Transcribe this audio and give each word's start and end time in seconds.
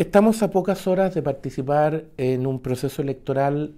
Estamos 0.00 0.42
a 0.42 0.50
pocas 0.50 0.86
horas 0.86 1.14
de 1.14 1.20
participar 1.20 2.06
en 2.16 2.46
un 2.46 2.60
proceso 2.60 3.02
electoral 3.02 3.74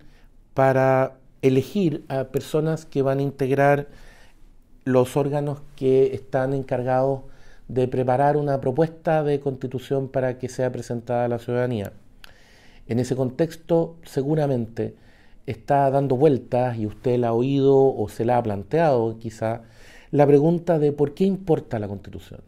para 0.54 1.18
elegir 1.42 2.04
a 2.06 2.29
personas 2.29 2.87
que 2.87 3.02
van 3.02 3.18
a 3.18 3.22
integrar 3.22 3.88
los 4.85 5.16
órganos 5.16 5.62
que 5.74 6.14
están 6.14 6.54
encargados 6.54 7.22
de 7.66 7.88
preparar 7.88 8.37
una 8.37 8.61
propuesta 8.61 9.24
de 9.24 9.40
constitución 9.40 10.08
para 10.08 10.38
que 10.38 10.48
sea 10.48 10.71
presentada 10.71 11.24
a 11.24 11.29
la 11.29 11.40
ciudadanía. 11.40 11.93
En 12.86 13.00
ese 13.00 13.16
contexto, 13.16 13.96
seguramente 14.04 14.95
está 15.46 15.91
dando 15.91 16.14
vueltas, 16.14 16.79
y 16.79 16.86
usted 16.86 17.18
la 17.18 17.30
ha 17.30 17.32
oído 17.32 17.96
o 17.96 18.09
se 18.09 18.25
la 18.25 18.39
ha 18.39 18.43
planteado 18.45 19.18
quizá, 19.18 19.62
la 20.12 20.25
pregunta 20.25 20.79
de 20.79 20.93
por 20.93 21.14
qué 21.14 21.25
importa 21.25 21.80
la 21.80 21.89
constitución. 21.89 22.43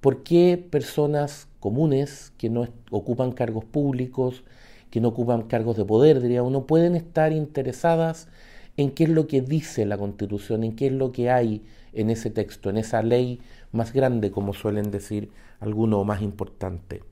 ¿Por 0.00 0.24
qué 0.24 0.58
personas 0.68 1.46
comunes 1.62 2.32
que 2.38 2.50
no 2.50 2.66
ocupan 2.90 3.30
cargos 3.30 3.64
públicos, 3.64 4.42
que 4.90 5.00
no 5.00 5.08
ocupan 5.08 5.42
cargos 5.42 5.76
de 5.76 5.84
poder, 5.84 6.20
diría 6.20 6.42
uno, 6.42 6.66
pueden 6.66 6.96
estar 6.96 7.32
interesadas 7.32 8.28
en 8.76 8.90
qué 8.90 9.04
es 9.04 9.10
lo 9.10 9.28
que 9.28 9.40
dice 9.40 9.86
la 9.86 9.96
Constitución, 9.96 10.64
en 10.64 10.74
qué 10.74 10.88
es 10.88 10.92
lo 10.92 11.12
que 11.12 11.30
hay 11.30 11.62
en 11.92 12.10
ese 12.10 12.30
texto, 12.30 12.68
en 12.68 12.78
esa 12.78 13.00
ley 13.02 13.40
más 13.70 13.92
grande, 13.92 14.32
como 14.32 14.54
suelen 14.54 14.90
decir 14.90 15.30
algunos 15.60 16.04
más 16.04 16.20
importante? 16.20 17.04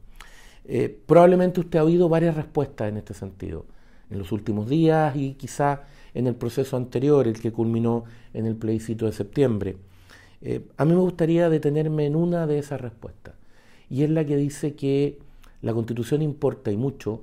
Eh, 0.64 0.98
probablemente 1.06 1.60
usted 1.60 1.78
ha 1.78 1.84
oído 1.84 2.08
varias 2.08 2.34
respuestas 2.34 2.88
en 2.88 2.96
este 2.96 3.14
sentido 3.14 3.66
en 4.10 4.18
los 4.18 4.32
últimos 4.32 4.68
días 4.68 5.14
y 5.14 5.34
quizá 5.34 5.84
en 6.12 6.26
el 6.26 6.34
proceso 6.34 6.76
anterior, 6.76 7.28
el 7.28 7.40
que 7.40 7.52
culminó 7.52 8.04
en 8.34 8.46
el 8.46 8.56
plebiscito 8.56 9.06
de 9.06 9.12
septiembre. 9.12 9.76
Eh, 10.42 10.66
a 10.76 10.84
mí 10.84 10.92
me 10.92 11.00
gustaría 11.00 11.48
detenerme 11.48 12.06
en 12.06 12.16
una 12.16 12.48
de 12.48 12.58
esas 12.58 12.80
respuestas, 12.80 13.34
y 13.90 14.04
es 14.04 14.10
la 14.10 14.24
que 14.24 14.36
dice 14.36 14.74
que 14.74 15.18
la 15.60 15.74
constitución 15.74 16.22
importa 16.22 16.70
y 16.70 16.76
mucho 16.76 17.22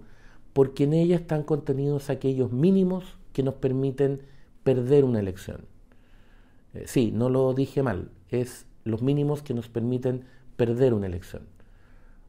porque 0.54 0.84
en 0.84 0.94
ella 0.94 1.16
están 1.16 1.44
contenidos 1.44 2.10
aquellos 2.10 2.52
mínimos 2.52 3.18
que 3.34 3.44
nos 3.44 3.56
permiten 3.56 4.22
perder 4.64 5.04
una 5.06 5.20
elección. 5.20 5.62
Eh, 6.74 6.84
sí, 6.88 7.12
no 7.12 7.30
lo 7.30 7.54
dije 7.54 7.84
mal, 7.84 8.12
es 8.30 8.66
los 8.84 9.02
mínimos 9.02 9.42
que 9.42 9.54
nos 9.54 9.70
permiten 9.70 10.26
perder 10.56 10.94
una 10.94 11.08
elección. 11.08 11.44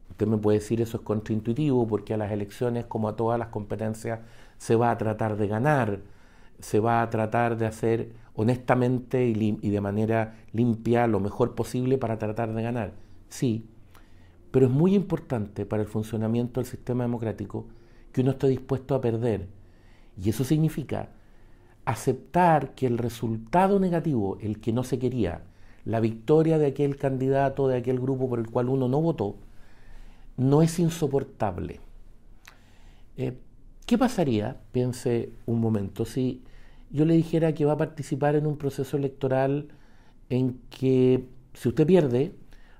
Usted 0.09 0.27
me 0.27 0.37
puede 0.37 0.59
decir 0.59 0.81
eso 0.81 0.97
es 0.97 1.03
contraintuitivo 1.03 1.87
porque 1.87 2.13
a 2.13 2.17
las 2.17 2.31
elecciones, 2.31 2.85
como 2.85 3.09
a 3.09 3.15
todas 3.15 3.39
las 3.39 3.49
competencias, 3.49 4.19
se 4.57 4.75
va 4.75 4.91
a 4.91 4.97
tratar 4.97 5.37
de 5.37 5.47
ganar, 5.47 6.01
se 6.59 6.79
va 6.79 7.01
a 7.01 7.09
tratar 7.09 7.57
de 7.57 7.65
hacer 7.65 8.11
honestamente 8.35 9.25
y, 9.27 9.69
de 9.69 9.81
manera 9.81 10.35
limpia 10.51 11.07
lo 11.07 11.19
mejor 11.19 11.55
posible 11.55 11.97
para 11.97 12.17
tratar 12.17 12.53
de 12.53 12.63
ganar. 12.63 12.93
Sí, 13.29 13.68
pero 14.51 14.65
es 14.67 14.71
muy 14.71 14.95
importante 14.95 15.65
para 15.65 15.83
el 15.83 15.87
funcionamiento 15.87 16.59
del 16.59 16.69
sistema 16.69 17.03
democrático 17.03 17.67
que 18.11 18.21
uno 18.21 18.31
esté 18.31 18.47
dispuesto 18.47 18.95
a 18.95 19.01
perder. 19.01 19.47
Y 20.21 20.29
eso 20.29 20.43
significa 20.43 21.09
aceptar 21.85 22.75
que 22.75 22.87
el 22.87 22.97
resultado 22.97 23.79
negativo, 23.79 24.37
el 24.41 24.59
que 24.59 24.73
no 24.73 24.83
se 24.83 24.99
quería, 24.99 25.43
la 25.85 25.99
victoria 25.99 26.57
de 26.57 26.67
aquel 26.67 26.97
candidato, 26.97 27.67
de 27.67 27.77
aquel 27.77 27.99
grupo 27.99 28.29
por 28.29 28.39
el 28.39 28.49
cual 28.49 28.69
uno 28.69 28.87
no 28.87 29.01
votó, 29.01 29.37
no 30.37 30.61
es 30.61 30.79
insoportable. 30.79 31.79
Eh, 33.17 33.37
¿Qué 33.85 33.97
pasaría, 33.97 34.57
piense 34.71 35.31
un 35.45 35.59
momento, 35.59 36.05
si 36.05 36.43
yo 36.91 37.05
le 37.05 37.15
dijera 37.15 37.53
que 37.53 37.65
va 37.65 37.73
a 37.73 37.77
participar 37.77 38.35
en 38.35 38.45
un 38.45 38.57
proceso 38.57 38.97
electoral 38.97 39.69
en 40.29 40.59
que 40.69 41.25
si 41.53 41.69
usted 41.69 41.87
pierde, 41.87 42.33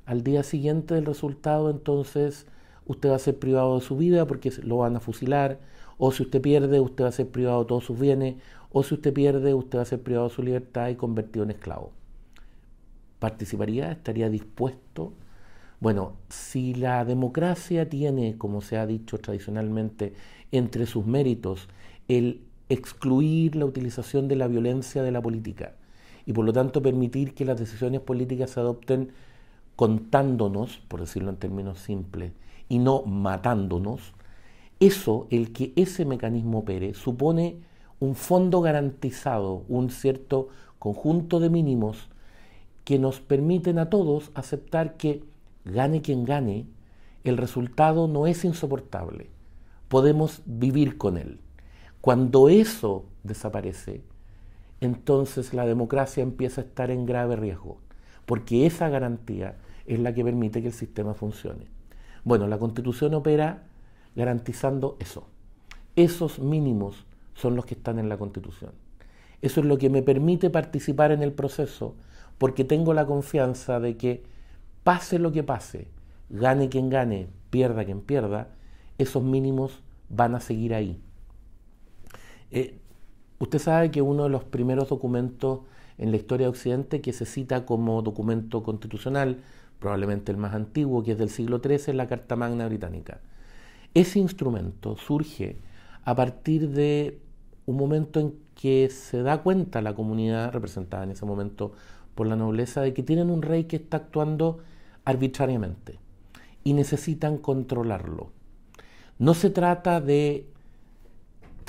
al 0.10 0.24
día 0.24 0.42
siguiente 0.42 0.96
del 0.96 1.06
resultado, 1.06 1.70
entonces 1.70 2.48
usted 2.88 3.12
va 3.12 3.16
a 3.16 3.20
ser 3.20 3.38
privado 3.38 3.76
de 3.76 3.86
su 3.86 3.96
vida 3.96 4.26
porque 4.26 4.52
lo 4.64 4.78
van 4.78 4.96
a 4.96 5.00
fusilar, 5.00 5.60
o 6.00 6.12
si 6.12 6.24
usted 6.24 6.42
pierde, 6.42 6.80
usted 6.80 7.04
va 7.04 7.10
a 7.10 7.12
ser 7.12 7.30
privado 7.30 7.60
de 7.60 7.68
todos 7.68 7.84
sus 7.86 8.00
bienes, 8.00 8.38
o 8.72 8.82
si 8.82 8.96
usted 8.96 9.14
pierde, 9.14 9.54
usted 9.54 9.78
va 9.78 9.84
a 9.84 9.86
ser 9.86 10.02
privado 10.02 10.28
de 10.28 10.34
su 10.34 10.42
libertad 10.42 10.90
y 10.90 10.96
convertido 10.96 11.44
en 11.44 11.52
esclavo. 11.52 11.92
¿Participaría? 13.20 13.92
¿Estaría 13.92 14.32
dispuesto? 14.32 15.14
Bueno, 15.80 16.14
si 16.28 16.74
la 16.74 17.06
democracia 17.06 17.88
tiene, 17.88 18.36
como 18.36 18.62
se 18.62 18.78
ha 18.80 18.88
dicho 18.88 19.20
tradicionalmente, 19.20 20.14
entre 20.52 20.88
sus 20.88 21.06
méritos 21.06 21.70
el 22.08 22.42
excluir 22.68 23.56
la 23.56 23.66
utilización 23.66 24.28
de 24.28 24.38
la 24.38 24.48
violencia 24.48 25.04
de 25.04 25.12
la 25.12 25.22
política 25.22 25.76
y 26.26 26.34
por 26.34 26.46
lo 26.46 26.54
tanto 26.54 26.82
permitir 26.82 27.36
que 27.36 27.46
las 27.46 27.60
decisiones 27.60 28.02
políticas 28.02 28.50
se 28.50 28.60
adopten 28.60 29.12
contándonos, 29.80 30.80
por 30.90 31.00
decirlo 31.00 31.30
en 31.30 31.38
términos 31.38 31.80
simples, 31.80 32.34
y 32.68 32.80
no 32.80 33.04
matándonos, 33.04 34.12
eso, 34.82 35.26
el 35.30 35.54
que 35.54 35.72
ese 35.78 36.04
mecanismo 36.04 36.60
opere, 36.60 36.94
supone 36.94 37.60
un 38.02 38.16
fondo 38.16 38.60
garantizado, 38.60 39.64
un 39.70 39.90
cierto 39.90 40.50
conjunto 40.80 41.40
de 41.40 41.50
mínimos 41.50 42.10
que 42.84 43.00
nos 43.00 43.22
permiten 43.22 43.80
a 43.80 43.90
todos 43.90 44.32
aceptar 44.34 44.98
que, 44.98 45.24
gane 45.64 46.02
quien 46.02 46.26
gane, 46.26 46.66
el 47.24 47.38
resultado 47.38 48.10
no 48.10 48.28
es 48.28 48.44
insoportable. 48.44 49.30
Podemos 49.88 50.42
vivir 50.46 50.98
con 50.98 51.16
él. 51.16 51.40
Cuando 52.02 52.50
eso 52.50 53.06
desaparece, 53.24 54.02
entonces 54.82 55.54
la 55.54 55.66
democracia 55.66 56.22
empieza 56.22 56.60
a 56.60 56.66
estar 56.66 56.92
en 56.92 57.06
grave 57.06 57.38
riesgo, 57.38 57.78
porque 58.26 58.66
esa 58.66 58.90
garantía 58.90 59.56
es 59.86 60.00
la 60.00 60.14
que 60.14 60.24
permite 60.24 60.62
que 60.62 60.68
el 60.68 60.74
sistema 60.74 61.14
funcione. 61.14 61.66
Bueno, 62.24 62.48
la 62.48 62.58
constitución 62.58 63.14
opera 63.14 63.64
garantizando 64.16 64.98
eso. 65.00 65.28
Esos 65.96 66.40
mínimos 66.40 67.06
son 67.34 67.56
los 67.56 67.66
que 67.66 67.76
están 67.76 68.00
en 68.00 68.10
la 68.10 68.18
constitución. 68.18 68.72
Eso 69.42 69.62
es 69.62 69.66
lo 69.66 69.78
que 69.78 69.90
me 69.90 70.02
permite 70.02 70.50
participar 70.50 71.12
en 71.12 71.24
el 71.24 71.32
proceso, 71.32 71.96
porque 72.38 72.64
tengo 72.64 72.94
la 72.94 73.06
confianza 73.06 73.80
de 73.80 73.98
que 73.98 74.24
pase 74.84 75.20
lo 75.20 75.32
que 75.32 75.44
pase, 75.44 75.88
gane 76.30 76.70
quien 76.70 76.90
gane, 76.90 77.30
pierda 77.50 77.86
quien 77.86 78.02
pierda, 78.02 78.50
esos 78.98 79.24
mínimos 79.24 79.82
van 80.10 80.36
a 80.36 80.40
seguir 80.40 80.74
ahí. 80.74 81.00
Eh, 82.52 82.80
usted 83.40 83.60
sabe 83.60 83.92
que 83.92 84.02
uno 84.02 84.24
de 84.24 84.30
los 84.30 84.44
primeros 84.44 84.90
documentos 84.90 85.62
en 85.98 86.12
la 86.12 86.18
historia 86.18 86.48
de 86.48 86.52
Occidente 86.52 87.02
que 87.02 87.14
se 87.14 87.26
cita 87.26 87.66
como 87.66 88.02
documento 88.02 88.64
constitucional, 88.64 89.42
probablemente 89.80 90.32
el 90.32 90.38
más 90.38 90.54
antiguo, 90.54 91.04
que 91.04 91.14
es 91.14 91.18
del 91.18 91.30
siglo 91.30 91.60
XIII, 91.64 91.76
es 91.76 91.96
la 91.96 92.08
Carta 92.08 92.36
Magna 92.36 92.68
Británica. 92.68 93.22
Ese 93.94 94.20
instrumento 94.20 94.98
surge 94.98 95.58
a 96.04 96.16
partir 96.16 96.70
de 96.70 97.20
un 97.66 97.78
momento 97.78 98.20
en 98.20 98.36
que 98.56 98.90
se 98.90 99.22
da 99.22 99.42
cuenta 99.42 99.82
la 99.82 99.96
comunidad 99.96 100.52
representada 100.52 101.04
en 101.04 101.12
ese 101.12 101.26
momento 101.26 101.72
por 102.16 102.28
la 102.28 102.36
nobleza 102.36 102.82
de 102.82 102.94
que 102.94 103.04
tienen 103.04 103.30
un 103.30 103.42
rey 103.42 103.64
que 103.64 103.78
está 103.78 103.98
actuando 103.98 104.60
arbitrariamente 105.06 106.00
y 106.64 106.74
necesitan 106.74 107.38
controlarlo. 107.38 108.32
No 109.18 109.34
se 109.34 109.50
trata 109.50 110.02
de 110.02 110.48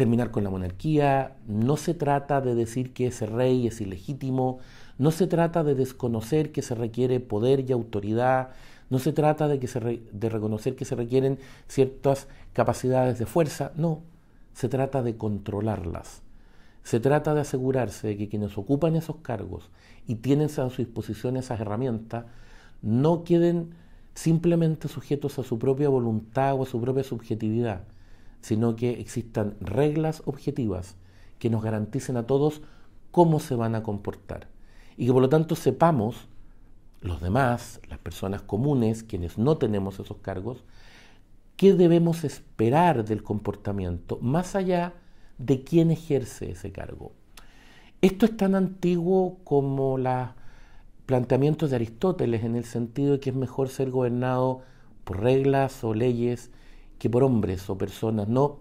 terminar 0.01 0.31
con 0.31 0.45
la 0.45 0.49
monarquía, 0.49 1.37
no 1.47 1.77
se 1.77 1.93
trata 1.93 2.41
de 2.41 2.55
decir 2.55 2.95
que 2.95 3.09
ese 3.09 3.27
rey 3.27 3.67
es 3.67 3.83
ilegítimo, 3.83 4.59
no 4.97 5.11
se 5.11 5.27
trata 5.27 5.63
de 5.63 5.75
desconocer 5.75 6.53
que 6.53 6.63
se 6.63 6.75
requiere 6.75 7.21
poder 7.21 7.69
y 7.69 7.73
autoridad, 7.73 8.49
no 8.89 8.99
se 8.99 9.13
trata 9.13 9.47
de, 9.47 9.59
que 9.59 9.67
se 9.67 9.79
de 9.79 10.29
reconocer 10.31 10.75
que 10.75 10.87
se 10.87 10.95
requieren 10.97 11.39
ciertas 11.69 12.29
capacidades 12.55 13.19
de 13.19 13.27
fuerza, 13.27 13.73
no, 13.77 14.01
se 14.55 14.71
trata 14.71 15.03
de 15.03 15.19
controlarlas. 15.19 16.23
Se 16.83 16.99
trata 16.99 17.35
de 17.35 17.43
asegurarse 17.43 18.09
de 18.09 18.17
que 18.17 18.31
quienes 18.31 18.57
ocupan 18.57 18.97
esos 18.97 19.17
cargos 19.17 19.69
y 20.07 20.15
tienen 20.15 20.47
a 20.47 20.71
su 20.71 20.77
disposición 20.79 21.37
esas 21.37 21.61
herramientas 21.61 22.25
no 22.81 23.23
queden 23.23 23.75
simplemente 24.15 24.89
sujetos 24.89 25.39
a 25.39 25.43
su 25.43 25.59
propia 25.59 25.91
voluntad 25.91 26.55
o 26.55 26.63
a 26.63 26.67
su 26.67 26.81
propia 26.81 27.05
subjetividad, 27.05 27.83
sino 28.41 28.77
que 28.77 29.01
existan 29.01 29.57
reglas 29.61 30.23
objetivas 30.27 30.97
que 31.39 31.51
nos 31.51 31.63
garanticen 31.63 32.17
a 32.17 32.27
todos 32.27 32.63
cómo 33.11 33.41
se 33.41 33.55
van 33.55 33.75
a 33.75 33.83
comportar. 33.83 34.49
Y 34.97 35.07
que 35.07 35.13
por 35.13 35.23
lo 35.23 35.29
tanto 35.29 35.57
sepamos, 35.57 36.29
los 37.01 37.21
demás, 37.21 37.81
las 37.89 37.99
personas 37.99 38.43
comunes, 38.43 39.03
quienes 39.03 39.39
no 39.39 39.57
tenemos 39.57 39.99
esos 39.99 40.19
cargos, 40.19 40.65
qué 41.57 41.75
debemos 41.75 42.25
esperar 42.25 43.05
del 43.05 43.23
comportamiento, 43.23 44.19
más 44.21 44.55
allá 44.55 44.95
de 45.39 45.65
quién 45.65 45.91
ejerce 45.91 46.51
ese 46.53 46.73
cargo. 46.73 47.13
Esto 48.03 48.27
es 48.27 48.37
tan 48.37 48.55
antiguo 48.55 49.39
como 49.45 49.99
los 49.99 50.29
planteamientos 51.07 51.71
de 51.71 51.77
Aristóteles, 51.77 52.45
en 52.45 52.57
el 52.57 52.65
sentido 52.65 53.13
de 53.13 53.21
que 53.21 53.31
es 53.31 53.37
mejor 53.37 53.69
ser 53.69 53.91
gobernado 53.91 54.63
por 55.05 55.21
reglas 55.21 55.83
o 55.85 55.95
leyes 55.95 56.51
que 57.01 57.11
por 57.11 57.25
hombres 57.25 57.69
o 57.71 57.79
personas, 57.79 58.29
no 58.29 58.59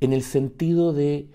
en 0.00 0.12
el 0.12 0.22
sentido 0.22 0.92
de 0.92 1.28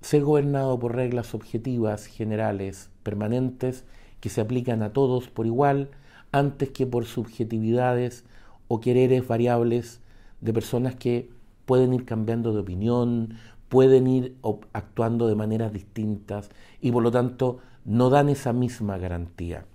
ser 0.00 0.24
gobernado 0.24 0.78
por 0.78 0.96
reglas 0.96 1.34
objetivas, 1.34 2.06
generales, 2.06 2.90
permanentes, 3.02 3.84
que 4.18 4.30
se 4.30 4.40
aplican 4.40 4.82
a 4.82 4.94
todos 4.94 5.28
por 5.28 5.46
igual, 5.46 5.90
antes 6.32 6.70
que 6.70 6.86
por 6.86 7.04
subjetividades 7.04 8.24
o 8.68 8.80
quereres 8.80 9.28
variables 9.28 10.00
de 10.40 10.54
personas 10.54 10.94
que 10.94 11.28
pueden 11.66 11.92
ir 11.92 12.06
cambiando 12.06 12.54
de 12.54 12.60
opinión, 12.60 13.36
pueden 13.68 14.06
ir 14.06 14.36
actuando 14.72 15.28
de 15.28 15.34
maneras 15.34 15.74
distintas 15.74 16.50
y 16.80 16.90
por 16.90 17.02
lo 17.02 17.10
tanto 17.10 17.58
no 17.84 18.08
dan 18.08 18.30
esa 18.30 18.54
misma 18.54 18.96
garantía. 18.96 19.66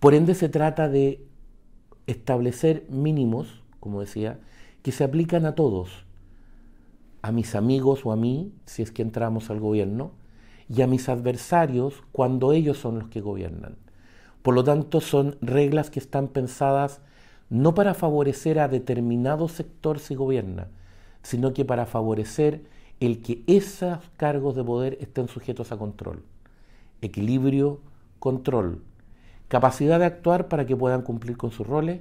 Por 0.00 0.14
ende 0.14 0.34
se 0.34 0.48
trata 0.48 0.88
de 0.88 1.22
establecer 2.06 2.86
mínimos, 2.88 3.62
como 3.78 4.00
decía, 4.00 4.38
que 4.88 4.92
se 4.92 5.04
aplican 5.04 5.44
a 5.44 5.54
todos, 5.54 6.06
a 7.20 7.30
mis 7.30 7.54
amigos 7.54 8.06
o 8.06 8.10
a 8.12 8.16
mí, 8.16 8.54
si 8.64 8.80
es 8.80 8.90
que 8.90 9.02
entramos 9.02 9.50
al 9.50 9.60
gobierno, 9.60 10.12
y 10.66 10.80
a 10.80 10.86
mis 10.86 11.10
adversarios 11.10 12.02
cuando 12.10 12.54
ellos 12.54 12.78
son 12.78 13.00
los 13.00 13.08
que 13.08 13.20
gobiernan. 13.20 13.76
Por 14.40 14.54
lo 14.54 14.64
tanto, 14.64 15.02
son 15.02 15.36
reglas 15.42 15.90
que 15.90 15.98
están 15.98 16.28
pensadas 16.28 17.02
no 17.50 17.74
para 17.74 17.92
favorecer 17.92 18.58
a 18.58 18.68
determinado 18.68 19.48
sector 19.48 19.98
si 19.98 20.14
gobierna, 20.14 20.68
sino 21.22 21.52
que 21.52 21.66
para 21.66 21.84
favorecer 21.84 22.62
el 22.98 23.20
que 23.20 23.42
esos 23.46 23.98
cargos 24.16 24.56
de 24.56 24.64
poder 24.64 24.96
estén 25.02 25.28
sujetos 25.28 25.70
a 25.70 25.76
control. 25.76 26.22
Equilibrio, 27.02 27.80
control. 28.20 28.80
Capacidad 29.48 29.98
de 29.98 30.06
actuar 30.06 30.48
para 30.48 30.64
que 30.64 30.76
puedan 30.76 31.02
cumplir 31.02 31.36
con 31.36 31.50
sus 31.50 31.66
roles, 31.66 32.00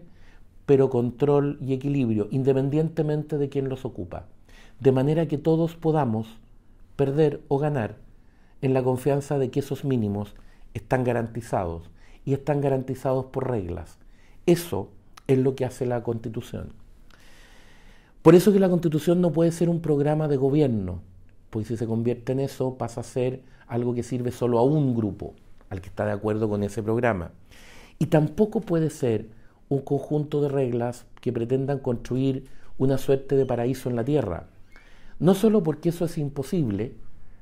pero 0.67 0.89
control 0.89 1.57
y 1.61 1.73
equilibrio, 1.73 2.27
independientemente 2.29 3.37
de 3.39 3.49
quién 3.49 3.69
los 3.69 3.85
ocupa. 3.85 4.25
De 4.79 4.91
manera 4.91 5.25
que 5.27 5.39
todos 5.39 5.75
podamos 5.75 6.27
perder 6.97 7.41
o 7.47 7.57
ganar 7.57 7.95
en 8.61 8.73
la 8.73 8.83
confianza 8.83 9.39
de 9.39 9.49
que 9.49 9.61
esos 9.61 9.85
mínimos 9.85 10.35
están 10.73 11.05
garantizados 11.05 11.89
y 12.25 12.33
están 12.33 12.59
garantizados 12.59 13.27
por 13.27 13.49
reglas. 13.49 13.97
Eso 14.45 14.89
es 15.27 15.37
lo 15.37 15.55
que 15.55 15.63
hace 15.63 15.85
la 15.85 16.03
Constitución. 16.03 16.73
Por 18.21 18.35
eso 18.35 18.51
que 18.51 18.59
la 18.59 18.69
Constitución 18.69 19.21
no 19.21 19.31
puede 19.31 19.53
ser 19.53 19.69
un 19.69 19.79
programa 19.79 20.27
de 20.27 20.35
gobierno, 20.35 20.99
pues 21.49 21.67
si 21.67 21.77
se 21.77 21.87
convierte 21.87 22.33
en 22.33 22.41
eso 22.41 22.77
pasa 22.77 22.99
a 22.99 23.05
ser 23.05 23.41
algo 23.67 23.93
que 23.93 24.03
sirve 24.03 24.31
solo 24.31 24.59
a 24.59 24.63
un 24.63 24.93
grupo, 24.93 25.33
al 25.69 25.79
que 25.79 25.87
está 25.87 26.05
de 26.05 26.11
acuerdo 26.11 26.49
con 26.49 26.61
ese 26.63 26.83
programa. 26.83 27.31
Y 27.99 28.07
tampoco 28.07 28.59
puede 28.59 28.89
ser 28.89 29.36
un 29.69 29.81
conjunto 29.81 30.41
de 30.41 30.49
reglas 30.49 31.05
que 31.21 31.33
pretendan 31.33 31.79
construir 31.79 32.45
una 32.77 32.97
suerte 32.97 33.35
de 33.35 33.45
paraíso 33.45 33.89
en 33.89 33.95
la 33.95 34.05
tierra. 34.05 34.47
No 35.19 35.33
solo 35.33 35.63
porque 35.63 35.89
eso 35.89 36.05
es 36.05 36.17
imposible, 36.17 36.93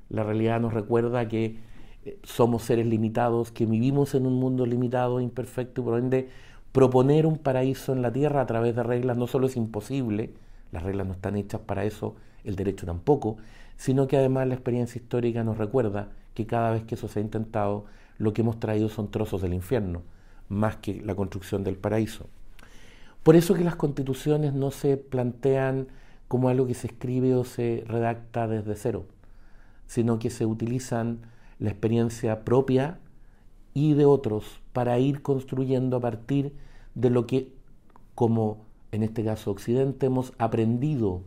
la 0.09 0.23
realidad 0.23 0.59
nos 0.61 0.73
recuerda 0.73 1.27
que 1.27 1.57
eh, 2.05 2.17
somos 2.23 2.63
seres 2.63 2.85
limitados, 2.85 3.51
que 3.51 3.65
vivimos 3.65 4.15
en 4.15 4.25
un 4.25 4.33
mundo 4.33 4.65
limitado, 4.65 5.19
imperfecto, 5.19 5.81
y 5.81 5.83
por 5.83 5.99
ende 5.99 6.29
proponer 6.71 7.25
un 7.25 7.37
paraíso 7.37 7.93
en 7.93 8.01
la 8.01 8.11
tierra 8.11 8.41
a 8.41 8.45
través 8.45 8.75
de 8.75 8.83
reglas 8.83 9.17
no 9.17 9.27
solo 9.27 9.47
es 9.47 9.55
imposible, 9.55 10.33
las 10.71 10.83
reglas 10.83 11.07
no 11.07 11.13
están 11.13 11.35
hechas 11.35 11.61
para 11.61 11.85
eso, 11.85 12.15
el 12.43 12.55
derecho 12.55 12.85
tampoco, 12.85 13.37
sino 13.77 14.07
que 14.07 14.17
además 14.17 14.47
la 14.47 14.55
experiencia 14.55 14.99
histórica 14.99 15.43
nos 15.43 15.57
recuerda 15.57 16.09
que 16.33 16.45
cada 16.45 16.71
vez 16.71 16.83
que 16.83 16.95
eso 16.95 17.07
se 17.07 17.19
ha 17.19 17.21
intentado, 17.21 17.85
lo 18.17 18.33
que 18.33 18.41
hemos 18.41 18.59
traído 18.59 18.89
son 18.89 19.09
trozos 19.09 19.41
del 19.41 19.53
infierno, 19.53 20.03
más 20.49 20.77
que 20.77 21.01
la 21.01 21.15
construcción 21.15 21.63
del 21.63 21.77
paraíso. 21.77 22.27
Por 23.23 23.35
eso 23.35 23.55
que 23.55 23.63
las 23.63 23.75
constituciones 23.75 24.53
no 24.53 24.71
se 24.71 24.97
plantean 24.97 25.87
como 26.27 26.49
algo 26.49 26.67
que 26.67 26.73
se 26.73 26.87
escribe 26.87 27.35
o 27.35 27.43
se 27.43 27.83
redacta 27.87 28.47
desde 28.47 28.75
cero 28.75 29.05
sino 29.87 30.19
que 30.19 30.29
se 30.29 30.45
utilizan 30.45 31.21
la 31.59 31.69
experiencia 31.69 32.43
propia 32.43 32.99
y 33.73 33.93
de 33.93 34.05
otros 34.05 34.61
para 34.73 34.99
ir 34.99 35.21
construyendo 35.21 35.97
a 35.97 36.01
partir 36.01 36.55
de 36.95 37.09
lo 37.09 37.27
que, 37.27 37.53
como 38.13 38.65
en 38.91 39.03
este 39.03 39.23
caso 39.23 39.51
Occidente, 39.51 40.05
hemos 40.05 40.33
aprendido 40.37 41.23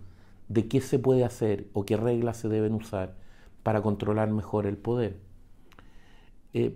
de 0.49 0.67
qué 0.69 0.81
se 0.81 0.99
puede 0.99 1.25
hacer 1.25 1.67
o 1.73 1.85
qué 1.85 1.97
reglas 1.97 2.39
se 2.39 2.49
deben 2.49 2.75
usar 2.75 3.15
para 3.63 3.83
controlar 3.83 4.31
mejor 4.31 4.67
el 4.67 4.79
poder. 4.79 5.19
Eh, 6.55 6.75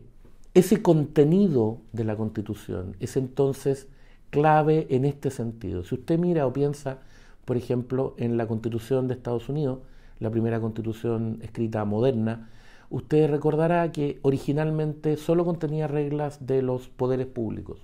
ese 0.54 0.82
contenido 0.82 1.78
de 1.92 2.04
la 2.04 2.16
Constitución 2.16 2.96
es 3.00 3.16
entonces 3.16 3.88
clave 4.30 4.86
en 4.90 5.04
este 5.04 5.30
sentido. 5.30 5.82
Si 5.84 5.94
usted 5.94 6.18
mira 6.18 6.46
o 6.46 6.52
piensa, 6.52 6.98
por 7.44 7.56
ejemplo, 7.56 8.14
en 8.18 8.36
la 8.36 8.46
Constitución 8.46 9.08
de 9.08 9.14
Estados 9.14 9.48
Unidos, 9.48 9.80
la 10.20 10.30
primera 10.30 10.60
constitución 10.60 11.40
escrita 11.42 11.84
moderna, 11.84 12.48
usted 12.90 13.28
recordará 13.28 13.90
que 13.92 14.20
originalmente 14.22 15.16
solo 15.16 15.44
contenía 15.44 15.88
reglas 15.88 16.46
de 16.46 16.62
los 16.62 16.88
poderes 16.88 17.26
públicos, 17.26 17.80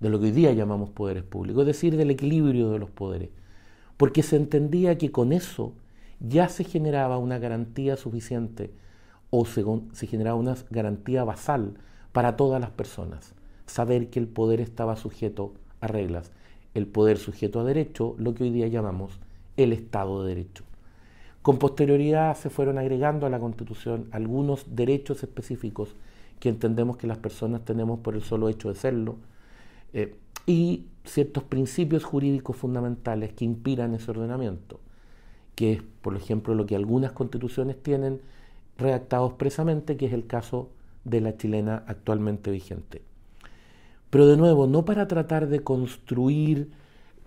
de 0.00 0.10
lo 0.10 0.20
que 0.20 0.26
hoy 0.26 0.32
día 0.32 0.52
llamamos 0.52 0.90
poderes 0.90 1.22
públicos, 1.22 1.62
es 1.62 1.66
decir, 1.68 1.96
del 1.96 2.10
equilibrio 2.10 2.70
de 2.70 2.78
los 2.78 2.90
poderes, 2.90 3.30
porque 3.96 4.22
se 4.22 4.36
entendía 4.36 4.98
que 4.98 5.10
con 5.10 5.32
eso 5.32 5.72
ya 6.20 6.48
se 6.48 6.64
generaba 6.64 7.18
una 7.18 7.38
garantía 7.38 7.96
suficiente 7.96 8.70
o 9.36 9.44
se, 9.46 9.64
se 9.94 10.06
generaba 10.06 10.38
una 10.38 10.54
garantía 10.70 11.24
basal 11.24 11.74
para 12.12 12.36
todas 12.36 12.60
las 12.60 12.70
personas, 12.70 13.34
saber 13.66 14.08
que 14.08 14.20
el 14.20 14.28
poder 14.28 14.60
estaba 14.60 14.94
sujeto 14.94 15.54
a 15.80 15.88
reglas, 15.88 16.30
el 16.74 16.86
poder 16.86 17.18
sujeto 17.18 17.58
a 17.58 17.64
derecho, 17.64 18.14
lo 18.16 18.32
que 18.32 18.44
hoy 18.44 18.50
día 18.50 18.68
llamamos 18.68 19.18
el 19.56 19.72
Estado 19.72 20.22
de 20.22 20.36
Derecho. 20.36 20.62
Con 21.42 21.58
posterioridad 21.58 22.36
se 22.36 22.48
fueron 22.48 22.78
agregando 22.78 23.26
a 23.26 23.30
la 23.30 23.40
Constitución 23.40 24.06
algunos 24.12 24.76
derechos 24.76 25.24
específicos 25.24 25.96
que 26.38 26.48
entendemos 26.48 26.96
que 26.96 27.08
las 27.08 27.18
personas 27.18 27.64
tenemos 27.64 27.98
por 27.98 28.14
el 28.14 28.22
solo 28.22 28.48
hecho 28.48 28.68
de 28.68 28.76
serlo 28.76 29.16
eh, 29.94 30.16
y 30.46 30.86
ciertos 31.04 31.42
principios 31.42 32.04
jurídicos 32.04 32.54
fundamentales 32.54 33.32
que 33.32 33.44
inspiran 33.44 33.94
ese 33.94 34.12
ordenamiento, 34.12 34.78
que 35.56 35.72
es, 35.72 35.82
por 36.02 36.14
ejemplo, 36.14 36.54
lo 36.54 36.66
que 36.66 36.76
algunas 36.76 37.10
constituciones 37.10 37.82
tienen 37.82 38.20
redactado 38.76 39.26
expresamente, 39.26 39.96
que 39.96 40.06
es 40.06 40.12
el 40.12 40.26
caso 40.26 40.70
de 41.04 41.20
la 41.20 41.36
chilena 41.36 41.84
actualmente 41.86 42.50
vigente. 42.50 43.02
Pero 44.10 44.26
de 44.26 44.36
nuevo, 44.36 44.66
no 44.66 44.84
para 44.84 45.08
tratar 45.08 45.48
de 45.48 45.60
construir 45.60 46.70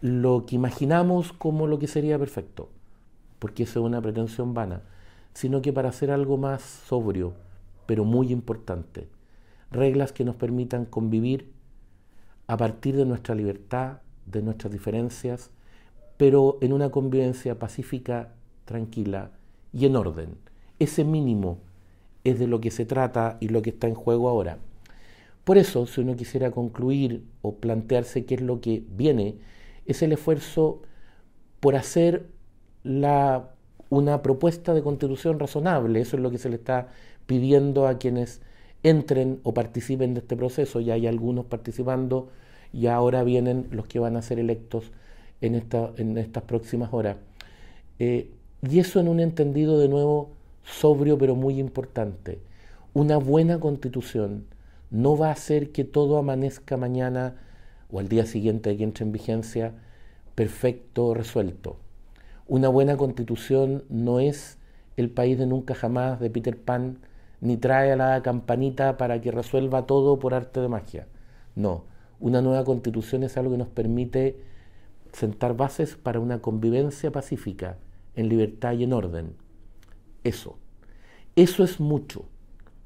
lo 0.02 0.46
que 0.46 0.56
imaginamos 0.56 1.34
como 1.34 1.68
lo 1.68 1.80
que 1.80 1.88
sería 1.88 2.20
perfecto, 2.20 2.70
porque 3.40 3.64
eso 3.64 3.80
es 3.80 3.86
una 3.86 4.02
pretensión 4.02 4.54
vana, 4.54 4.84
sino 5.34 5.62
que 5.62 5.74
para 5.74 5.90
hacer 5.90 6.12
algo 6.12 6.38
más 6.38 6.62
sobrio, 6.62 7.34
pero 7.86 8.06
muy 8.06 8.32
importante. 8.32 9.08
Reglas 9.72 10.12
que 10.12 10.24
nos 10.24 10.36
permitan 10.36 10.86
convivir 10.86 11.52
a 12.48 12.58
partir 12.58 12.96
de 12.96 13.06
nuestra 13.06 13.36
libertad, 13.36 13.98
de 14.26 14.42
nuestras 14.42 14.72
diferencias, 14.72 15.52
pero 16.18 16.58
en 16.62 16.74
una 16.74 16.90
convivencia 16.90 17.60
pacífica, 17.60 18.34
tranquila 18.66 19.32
y 19.74 19.86
en 19.86 19.96
orden. 19.96 20.38
Ese 20.80 21.04
mínimo 21.04 21.60
es 22.24 22.40
de 22.40 22.48
lo 22.48 22.62
que 22.62 22.72
se 22.72 22.86
trata 22.86 23.38
y 23.40 23.50
lo 23.50 23.62
que 23.62 23.72
está 23.72 23.88
en 23.88 23.96
juego 23.96 24.30
ahora. 24.30 24.58
Por 25.44 25.58
eso, 25.58 25.86
si 25.86 26.02
uno 26.02 26.16
quisiera 26.16 26.52
concluir 26.52 27.24
o 27.42 27.56
plantearse 27.56 28.26
qué 28.26 28.36
es 28.36 28.42
lo 28.42 28.60
que 28.60 28.84
viene, 28.90 29.36
es 29.86 30.02
el 30.02 30.12
esfuerzo 30.12 30.82
por 31.60 31.76
hacer 31.76 32.28
una 32.84 34.22
propuesta 34.22 34.74
de 34.74 34.84
constitución 34.84 35.40
razonable. 35.40 36.02
Eso 36.02 36.18
es 36.18 36.22
lo 36.22 36.32
que 36.32 36.38
se 36.38 36.50
le 36.50 36.58
está 36.58 36.90
pidiendo 37.26 37.88
a 37.88 37.98
quienes 37.98 38.42
entren 38.84 39.40
o 39.44 39.54
participen 39.54 40.14
de 40.14 40.20
este 40.20 40.36
proceso. 40.36 40.80
Ya 40.82 40.96
hay 40.96 41.08
algunos 41.08 41.46
participando 41.46 42.30
y 42.74 42.88
ahora 42.88 43.24
vienen 43.24 43.68
los 43.72 43.88
que 43.88 44.00
van 44.00 44.18
a 44.18 44.22
ser 44.22 44.40
electos 44.40 44.92
en, 45.42 45.56
esta, 45.56 45.92
estas 45.98 46.44
próximas 46.44 46.94
horas. 46.94 47.18
Eh, 48.00 48.32
y 48.68 48.80
eso 48.80 49.00
en 49.00 49.08
un 49.08 49.20
entendido 49.20 49.80
de 49.80 49.88
nuevo 49.88 50.37
sobrio 50.68 51.18
pero 51.18 51.36
muy 51.36 51.60
importante. 51.60 52.40
Una 52.94 53.18
buena 53.18 53.60
constitución 53.60 54.46
no 54.90 55.18
va 55.18 55.30
a 55.30 55.34
hacer 55.34 55.72
que 55.72 55.84
todo 55.84 56.18
amanezca 56.18 56.78
mañana 56.78 57.36
o 57.90 58.00
al 58.00 58.10
día 58.10 58.26
siguiente 58.26 58.70
de 58.70 58.78
que 58.78 58.84
entre 58.84 59.06
en 59.06 59.12
vigencia 59.12 59.74
perfecto, 60.36 61.14
resuelto. 61.14 61.78
Una 62.48 62.70
buena 62.70 62.98
constitución 62.98 63.84
no 63.90 64.20
es 64.20 64.58
el 64.98 65.10
país 65.10 65.38
de 65.38 65.48
nunca 65.48 65.74
jamás 65.76 66.20
de 66.20 66.30
Peter 66.30 66.58
Pan, 66.58 67.00
ni 67.40 67.58
trae 67.58 67.92
a 67.92 67.96
la 67.96 68.22
campanita 68.22 68.98
para 68.98 69.22
que 69.22 69.32
resuelva 69.32 69.86
todo 69.86 70.20
por 70.20 70.34
arte 70.34 70.60
de 70.60 70.68
magia. 70.68 71.08
No, 71.56 71.86
una 72.20 72.42
nueva 72.42 72.64
constitución 72.64 73.24
es 73.24 73.38
algo 73.38 73.52
que 73.52 73.58
nos 73.58 73.68
permite 73.68 74.40
sentar 75.12 75.56
bases 75.56 75.96
para 75.96 76.20
una 76.20 76.40
convivencia 76.40 77.12
pacífica, 77.12 77.78
en 78.16 78.30
libertad 78.30 78.74
y 78.74 78.84
en 78.84 78.94
orden. 78.94 79.47
Eso. 80.28 80.58
Eso 81.38 81.64
es 81.64 81.80
mucho, 81.80 82.26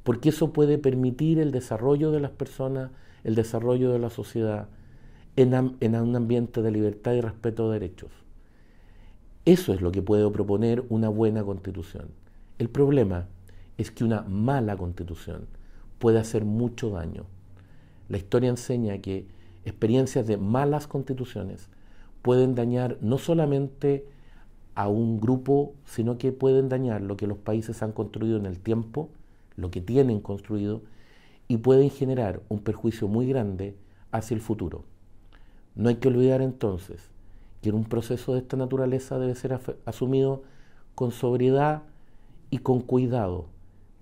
porque 0.04 0.30
eso 0.30 0.54
puede 0.54 0.78
permitir 0.78 1.40
el 1.40 1.52
desarrollo 1.52 2.12
de 2.12 2.20
las 2.20 2.30
personas, 2.30 2.92
el 3.24 3.34
desarrollo 3.34 3.92
de 3.92 3.98
la 3.98 4.12
sociedad 4.12 4.68
en, 5.36 5.56
un 5.96 6.16
ambiente 6.16 6.62
de 6.62 6.70
libertad 6.70 7.14
y 7.14 7.22
respeto 7.22 7.72
de 7.72 7.80
derechos. 7.80 8.12
Eso 9.46 9.74
es 9.74 9.82
lo 9.82 9.92
que 9.92 10.04
puede 10.04 10.30
proponer 10.30 10.86
una 10.90 11.10
buena 11.10 11.44
constitución. 11.44 12.10
El 12.60 12.70
problema 12.70 13.28
es 13.80 13.90
que 13.90 14.04
una 14.04 14.22
mala 14.22 14.78
constitución 14.78 15.48
puede 15.98 16.20
hacer 16.20 16.46
mucho 16.46 16.92
daño. 16.92 17.26
La 18.08 18.18
historia 18.18 18.52
enseña 18.52 19.00
que 19.00 19.26
experiencias 19.66 20.28
de 20.28 20.38
malas 20.38 20.86
constituciones 20.86 21.70
pueden 22.22 22.54
dañar 22.54 23.00
no 23.02 23.18
solamente 23.18 24.06
a 24.76 24.88
un 24.88 25.20
grupo, 25.20 25.74
sino 25.86 26.18
que 26.18 26.32
pueden 26.32 26.70
dañar 26.70 27.02
lo 27.02 27.18
que 27.18 27.28
los 27.28 27.38
países 27.38 27.84
han 27.84 27.92
construido 27.92 28.38
en 28.38 28.46
el 28.46 28.60
tiempo, 28.60 29.10
lo 29.56 29.72
que 29.72 29.82
tienen 29.82 30.22
construido, 30.22 30.82
y 31.48 31.58
pueden 31.58 31.90
generar 31.90 32.42
un 32.50 32.60
perjuicio 32.60 33.08
muy 33.08 33.28
grande 33.28 33.76
hacia 34.12 34.36
el 34.36 34.42
futuro. 34.42 34.84
No 35.76 35.90
hay 35.90 35.96
que 35.96 36.08
olvidar 36.08 36.42
entonces 36.42 37.10
que 37.62 37.72
un 37.72 37.86
proceso 37.86 38.34
de 38.34 38.40
esta 38.40 38.58
naturaleza 38.58 39.20
debe 39.20 39.36
ser 39.36 39.60
asumido 39.86 40.44
con 40.96 41.12
sobriedad 41.12 41.84
y 42.50 42.60
con 42.60 42.82
cuidado, 42.82 43.46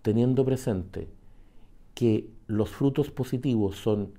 teniendo 0.01 0.45
presente 0.45 1.07
que 1.93 2.29
los 2.47 2.69
frutos 2.69 3.11
positivos 3.11 3.75
son 3.75 4.11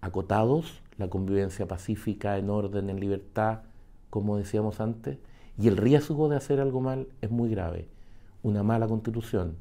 acotados, 0.00 0.82
la 0.98 1.08
convivencia 1.08 1.66
pacífica, 1.66 2.38
en 2.38 2.48
orden, 2.48 2.88
en 2.88 3.00
libertad, 3.00 3.60
como 4.08 4.36
decíamos 4.36 4.80
antes, 4.80 5.18
y 5.58 5.68
el 5.68 5.76
riesgo 5.76 6.28
de 6.28 6.36
hacer 6.36 6.60
algo 6.60 6.80
mal 6.80 7.08
es 7.22 7.30
muy 7.30 7.48
grave. 7.48 7.88
Una 8.42 8.62
mala 8.62 8.86
constitución 8.86 9.56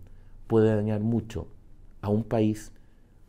puede 0.48 0.75
dañar 0.75 1.00
mucho 1.00 1.48
a 2.02 2.10
un 2.10 2.24
país, 2.24 2.72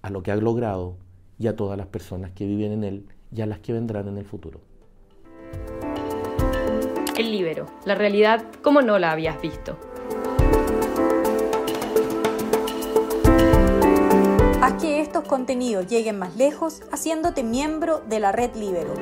a 0.03 0.11
lo 0.11 0.23
que 0.23 0.31
ha 0.31 0.37
logrado 0.37 0.97
y 1.39 1.47
a 1.47 1.57
todas 1.57 1.79
las 1.79 1.87
personas 1.87 2.33
que 2.33 2.47
viven 2.47 2.73
en 2.73 2.85
él 2.85 3.07
y 3.35 3.41
a 3.41 3.47
las 3.47 3.61
que 3.61 3.73
vendrán 3.73 4.09
en 4.09 4.19
el 4.19 4.25
futuro. 4.25 4.61
El 7.17 7.33
libero, 7.33 7.67
la 7.85 7.95
realidad 7.95 8.45
como 8.63 8.83
no 8.83 8.99
la 8.99 9.13
habías 9.13 9.41
visto. 9.41 9.79
Haz 14.61 14.83
que 14.83 15.01
estos 15.01 15.25
contenidos 15.25 15.87
lleguen 15.87 16.19
más 16.19 16.37
lejos 16.37 16.83
haciéndote 16.91 17.43
miembro 17.43 18.01
de 18.01 18.21
la 18.21 18.33
red 18.33 18.55
Libero. 18.57 18.95